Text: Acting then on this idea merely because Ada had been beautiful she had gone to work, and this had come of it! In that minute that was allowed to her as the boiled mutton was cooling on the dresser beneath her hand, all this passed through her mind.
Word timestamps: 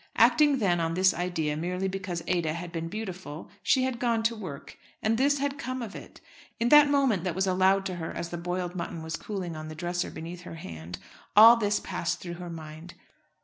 Acting 0.17 0.57
then 0.57 0.79
on 0.79 0.95
this 0.95 1.13
idea 1.13 1.55
merely 1.55 1.87
because 1.87 2.23
Ada 2.25 2.53
had 2.53 2.71
been 2.71 2.87
beautiful 2.87 3.51
she 3.61 3.83
had 3.83 3.99
gone 3.99 4.23
to 4.23 4.35
work, 4.35 4.75
and 5.03 5.15
this 5.15 5.37
had 5.37 5.59
come 5.59 5.83
of 5.83 5.95
it! 5.95 6.19
In 6.59 6.69
that 6.69 6.89
minute 6.89 7.23
that 7.23 7.35
was 7.35 7.45
allowed 7.45 7.85
to 7.85 7.97
her 7.97 8.11
as 8.11 8.29
the 8.29 8.37
boiled 8.39 8.73
mutton 8.75 9.03
was 9.03 9.15
cooling 9.15 9.55
on 9.55 9.67
the 9.67 9.75
dresser 9.75 10.09
beneath 10.09 10.41
her 10.41 10.55
hand, 10.55 10.97
all 11.37 11.55
this 11.55 11.79
passed 11.79 12.19
through 12.19 12.33
her 12.41 12.49
mind. 12.49 12.95